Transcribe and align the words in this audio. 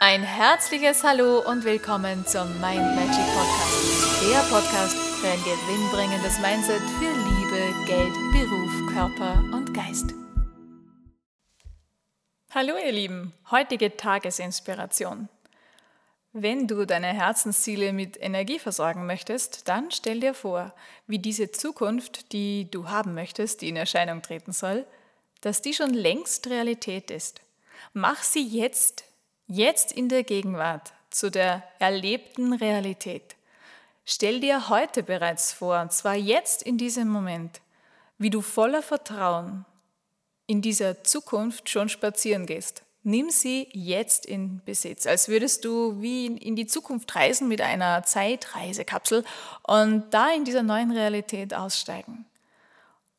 Ein 0.00 0.22
herzliches 0.22 1.02
Hallo 1.02 1.40
und 1.40 1.64
willkommen 1.64 2.24
zum 2.24 2.48
Mind 2.60 2.94
Magic 2.94 3.26
Podcast. 3.34 4.22
Der 4.30 4.38
Podcast 4.48 4.96
für 4.96 5.26
ein 5.26 5.42
gewinnbringendes 5.42 6.38
Mindset 6.38 6.80
für 7.00 7.10
Liebe, 7.10 7.74
Geld, 7.84 8.14
Beruf, 8.30 8.94
Körper 8.94 9.42
und 9.52 9.74
Geist. 9.74 10.14
Hallo 12.54 12.74
ihr 12.76 12.92
Lieben, 12.92 13.32
heutige 13.50 13.96
Tagesinspiration. 13.96 15.28
Wenn 16.32 16.68
du 16.68 16.84
deine 16.84 17.08
Herzensziele 17.08 17.92
mit 17.92 18.22
Energie 18.22 18.60
versorgen 18.60 19.04
möchtest, 19.04 19.66
dann 19.66 19.90
stell 19.90 20.20
dir 20.20 20.34
vor, 20.34 20.74
wie 21.08 21.18
diese 21.18 21.50
Zukunft, 21.50 22.30
die 22.30 22.70
du 22.70 22.88
haben 22.88 23.14
möchtest, 23.14 23.62
die 23.62 23.68
in 23.68 23.76
Erscheinung 23.76 24.22
treten 24.22 24.52
soll, 24.52 24.86
dass 25.40 25.60
die 25.60 25.74
schon 25.74 25.92
längst 25.92 26.46
Realität 26.46 27.10
ist. 27.10 27.40
Mach 27.94 28.22
sie 28.22 28.46
jetzt 28.46 29.02
jetzt 29.48 29.92
in 29.92 30.08
der 30.08 30.22
Gegenwart, 30.22 30.92
zu 31.10 31.30
der 31.30 31.62
erlebten 31.78 32.52
Realität. 32.52 33.34
Stell 34.04 34.40
dir 34.40 34.68
heute 34.68 35.02
bereits 35.02 35.52
vor, 35.52 35.80
und 35.80 35.92
zwar 35.92 36.14
jetzt 36.14 36.62
in 36.62 36.78
diesem 36.78 37.08
Moment, 37.08 37.60
wie 38.18 38.30
du 38.30 38.40
voller 38.40 38.82
Vertrauen 38.82 39.64
in 40.46 40.62
dieser 40.62 41.04
Zukunft 41.04 41.68
schon 41.68 41.88
spazieren 41.88 42.46
gehst. 42.46 42.82
Nimm 43.02 43.30
sie 43.30 43.68
jetzt 43.72 44.26
in 44.26 44.60
Besitz, 44.64 45.06
als 45.06 45.28
würdest 45.28 45.64
du 45.64 46.00
wie 46.02 46.26
in 46.26 46.56
die 46.56 46.66
Zukunft 46.66 47.14
reisen 47.14 47.48
mit 47.48 47.60
einer 47.60 48.02
Zeitreisekapsel 48.02 49.24
und 49.62 50.04
da 50.10 50.30
in 50.30 50.44
dieser 50.44 50.62
neuen 50.62 50.90
Realität 50.90 51.54
aussteigen. 51.54 52.26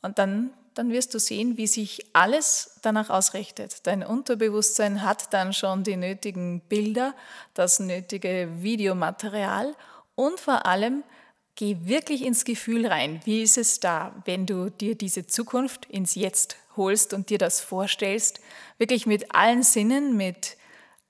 Und 0.00 0.18
dann 0.18 0.52
dann 0.74 0.90
wirst 0.90 1.14
du 1.14 1.18
sehen, 1.18 1.56
wie 1.56 1.66
sich 1.66 2.04
alles 2.12 2.78
danach 2.82 3.10
ausrichtet. 3.10 3.86
Dein 3.86 4.02
Unterbewusstsein 4.04 5.02
hat 5.02 5.32
dann 5.32 5.52
schon 5.52 5.84
die 5.84 5.96
nötigen 5.96 6.60
Bilder, 6.60 7.14
das 7.54 7.80
nötige 7.80 8.48
Videomaterial 8.60 9.74
und 10.14 10.40
vor 10.40 10.66
allem 10.66 11.02
geh 11.56 11.76
wirklich 11.84 12.24
ins 12.24 12.44
Gefühl 12.44 12.86
rein. 12.86 13.20
Wie 13.24 13.42
ist 13.42 13.58
es 13.58 13.80
da, 13.80 14.14
wenn 14.24 14.46
du 14.46 14.70
dir 14.70 14.96
diese 14.96 15.26
Zukunft 15.26 15.86
ins 15.86 16.14
Jetzt 16.14 16.56
holst 16.76 17.14
und 17.14 17.30
dir 17.30 17.38
das 17.38 17.60
vorstellst? 17.60 18.40
Wirklich 18.78 19.06
mit 19.06 19.34
allen 19.34 19.62
Sinnen, 19.62 20.16
mit 20.16 20.56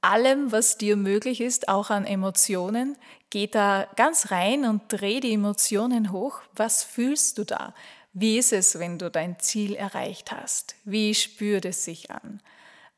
allem, 0.00 0.53
was 0.53 0.77
dir 0.77 0.97
möglich 0.97 1.41
ist, 1.41 1.69
auch 1.69 1.91
an 1.91 2.05
Emotionen. 2.05 2.97
Geh 3.31 3.47
da 3.47 3.88
ganz 3.97 4.31
rein 4.31 4.66
und 4.66 4.83
dreh 4.88 5.20
die 5.20 5.33
Emotionen 5.33 6.12
hoch. 6.12 6.41
Was 6.55 6.84
fühlst 6.84 7.38
du 7.38 7.44
da? 7.44 7.75
Wie 8.16 8.38
ist 8.38 8.52
es, 8.52 8.78
wenn 8.78 8.96
du 8.96 9.10
dein 9.10 9.40
Ziel 9.40 9.74
erreicht 9.74 10.30
hast? 10.30 10.76
Wie 10.84 11.16
spürt 11.16 11.64
es 11.64 11.84
sich 11.84 12.12
an? 12.12 12.40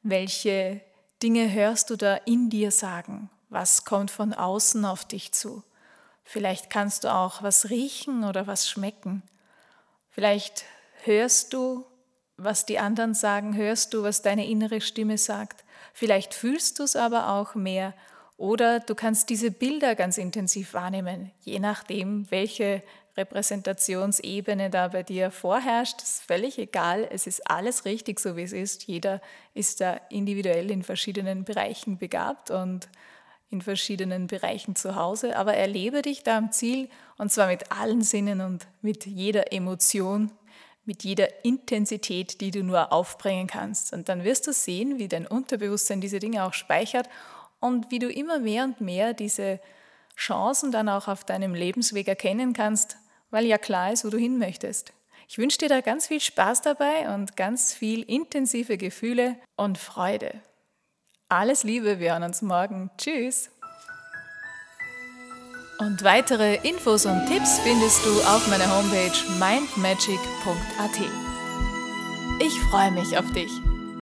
Welche 0.03 0.83
Dinge 1.23 1.51
hörst 1.51 1.89
du 1.89 1.97
da 1.97 2.17
in 2.17 2.51
dir 2.51 2.71
sagen? 2.71 3.31
Was 3.49 3.87
kommt 3.87 4.11
von 4.11 4.35
außen 4.35 4.85
auf 4.85 5.07
dich 5.07 5.33
zu? 5.33 5.65
Vielleicht 6.23 6.69
kannst 6.69 7.05
du 7.05 7.15
auch 7.15 7.43
was 7.43 7.71
riechen 7.71 8.25
oder 8.25 8.47
was 8.47 8.69
schmecken. 8.69 9.23
Vielleicht 10.11 10.65
hörst 11.05 11.55
du, 11.55 11.87
was 12.37 12.67
die 12.67 12.79
anderen 12.79 13.15
sagen, 13.15 13.57
hörst 13.57 13.95
du, 13.95 14.03
was 14.03 14.21
deine 14.21 14.47
innere 14.47 14.83
Stimme 14.83 15.17
sagt. 15.17 15.65
Vielleicht 15.95 16.35
fühlst 16.35 16.79
du 16.79 16.83
es 16.83 16.95
aber 16.95 17.31
auch 17.31 17.55
mehr 17.55 17.95
oder 18.37 18.81
du 18.81 18.95
kannst 18.95 19.31
diese 19.31 19.51
Bilder 19.51 19.95
ganz 19.95 20.19
intensiv 20.19 20.75
wahrnehmen, 20.75 21.31
je 21.41 21.59
nachdem, 21.59 22.31
welche 22.31 22.83
Repräsentationsebene 23.17 24.69
da 24.69 24.89
bei 24.89 25.03
dir 25.03 25.31
vorherrscht, 25.31 26.03
ist 26.03 26.23
völlig 26.23 26.59
egal. 26.59 27.09
Es 27.11 27.27
ist 27.27 27.51
alles 27.51 27.87
richtig, 27.87 28.21
so 28.21 28.37
wie 28.37 28.43
es 28.43 28.53
ist. 28.53 28.85
Jeder 28.85 29.23
ist 29.55 29.81
da 29.81 30.01
individuell 30.11 30.71
in 30.71 30.83
verschiedenen 30.83 31.45
Bereichen 31.45 31.97
begabt 31.97 32.51
und 32.51 32.89
in 33.49 33.63
verschiedenen 33.63 34.27
Bereichen 34.27 34.77
zu 34.77 34.97
Hause. 34.97 35.37
Aber 35.37 35.55
erlebe 35.55 36.03
dich 36.03 36.25
da 36.25 36.37
am 36.37 36.53
Ziel 36.53 36.91
und 37.17 37.33
zwar 37.33 37.47
mit 37.47 37.73
allen 37.73 38.03
Sinnen 38.03 38.43
und 38.43 38.67
mit 38.83 39.07
jeder 39.07 39.51
Emotion, 39.51 40.31
mit 40.85 41.03
jeder 41.03 41.45
Intensität, 41.45 42.43
die 42.43 42.51
du 42.51 42.63
nur 42.63 42.93
aufbringen 42.93 43.47
kannst. 43.47 43.95
Und 43.95 44.11
dann 44.11 44.25
wirst 44.25 44.47
du 44.47 44.53
sehen, 44.53 44.99
wie 44.99 45.09
dein 45.09 45.27
Unterbewusstsein 45.27 46.03
diese 46.03 46.19
Dinge 46.19 46.45
auch 46.45 46.53
speichert 46.53 47.09
und 47.61 47.91
wie 47.91 47.99
du 47.99 48.11
immer 48.11 48.41
mehr 48.41 48.65
und 48.65 48.83
mehr 48.83 49.15
diese 49.15 49.59
Chancen 50.17 50.71
dann 50.71 50.91
auch 50.91 51.09
auf 51.09 51.25
deinem 51.25 51.55
Lebensweg 51.55 52.09
erkennen 52.09 52.53
kannst 52.53 52.99
weil 53.31 53.47
ja 53.47 53.59
klar 53.59 53.93
ist, 53.93 54.05
wo 54.05 54.11
du 54.11 54.19
hin 54.19 54.39
möchtest. 54.39 54.93
Ich 55.29 55.39
wünsche 55.39 55.59
dir 55.59 55.69
da 55.69 55.81
ganz 55.81 56.07
viel 56.07 56.21
Spaß 56.21 56.63
dabei 56.63 57.13
und 57.15 57.37
ganz 57.37 57.75
viel 57.75 58.03
intensive 58.03 58.79
Gefühle 58.79 59.37
und 59.57 59.79
Freude. 59.79 60.41
Alles 61.29 61.65
Liebe, 61.65 61.99
wir 61.99 62.13
hören 62.13 62.23
uns 62.23 62.43
morgen. 62.43 62.91
Tschüss. 62.97 63.51
Und 65.79 66.05
weitere 66.05 66.57
Infos 66.67 67.05
und 67.05 67.27
Tipps 67.27 67.59
findest 67.59 68.05
du 68.07 68.11
auf 68.23 68.49
meiner 68.49 68.71
Homepage 68.75 69.13
mindmagic.at. 69.39 71.01
Ich 72.41 72.61
freue 72.71 72.93
mich 72.93 73.19
auf 73.19 73.31
dich. 73.33 73.51